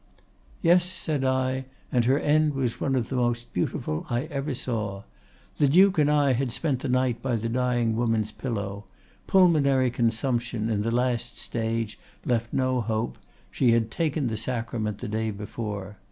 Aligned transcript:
"Yes," 0.63 0.83
said 0.89 1.23
I; 1.23 1.65
"and 1.91 2.05
her 2.05 2.17
end 2.17 2.55
was 2.55 2.81
one 2.81 2.95
of 2.95 3.09
the 3.09 3.15
most 3.15 3.53
beautiful 3.53 4.07
I 4.09 4.23
ever 4.31 4.55
saw. 4.55 5.03
The 5.57 5.67
Duke 5.67 5.99
and 5.99 6.09
I 6.09 6.33
had 6.33 6.51
spent 6.51 6.79
the 6.79 6.89
night 6.89 7.21
by 7.21 7.35
the 7.35 7.47
dying 7.47 7.95
woman's 7.95 8.31
pillow; 8.31 8.85
pulmonary 9.27 9.91
consumption, 9.91 10.71
in 10.71 10.81
the 10.81 10.89
last 10.89 11.37
stage, 11.37 11.99
left 12.25 12.51
no 12.51 12.81
hope; 12.81 13.19
she 13.51 13.73
had 13.73 13.91
taken 13.91 14.25
the 14.25 14.37
sacrament 14.37 14.97
the 14.97 15.07
day 15.07 15.29
before. 15.29 15.97